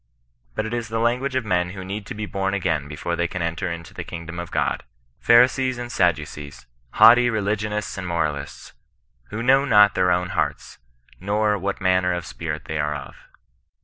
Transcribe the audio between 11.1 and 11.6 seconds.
nor"